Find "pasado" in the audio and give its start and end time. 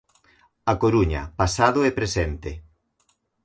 1.41-1.79